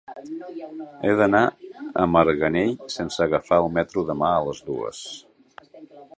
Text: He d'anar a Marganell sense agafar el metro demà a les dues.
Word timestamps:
He 1.07 1.11
d'anar 1.19 1.41
a 2.05 2.05
Marganell 2.15 2.73
sense 2.95 3.23
agafar 3.27 3.61
el 3.67 3.71
metro 3.77 4.09
demà 4.13 4.35
a 4.39 4.43
les 4.49 4.65
dues. 4.73 5.05